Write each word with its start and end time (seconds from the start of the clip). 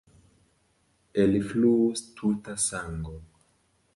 Elfluus 1.23 1.99
tuta 2.15 2.55
sango. 2.65 3.15